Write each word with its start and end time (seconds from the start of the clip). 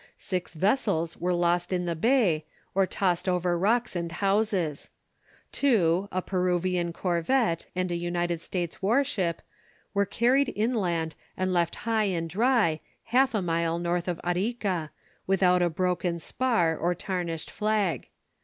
Six 0.17 0.55
vessels 0.55 1.15
were 1.17 1.31
lost 1.31 1.71
in 1.71 1.85
the 1.85 1.95
bay, 1.95 2.45
or 2.73 2.87
tossed 2.87 3.29
over 3.29 3.55
rocks 3.55 3.95
and 3.95 4.11
houses; 4.11 4.89
two, 5.51 6.09
a 6.11 6.23
Peruvian 6.23 6.91
corvette 6.91 7.67
and 7.75 7.91
a 7.91 7.95
United 7.95 8.41
States 8.41 8.81
war 8.81 9.03
ship, 9.03 9.43
were 9.93 10.07
carried 10.07 10.51
inland 10.55 11.13
and 11.37 11.53
left 11.53 11.75
high 11.85 12.05
and 12.05 12.27
dry, 12.27 12.79
half 13.13 13.35
a 13.35 13.43
mile 13.43 13.77
north 13.77 14.07
of 14.07 14.19
Arica, 14.23 14.89
without 15.27 15.61
a 15.61 15.69
broken 15.69 16.19
spar 16.19 16.75
or 16.75 16.95
tarnished 16.95 17.51
flag. 17.51 18.07